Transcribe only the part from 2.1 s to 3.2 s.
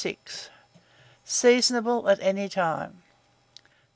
any time.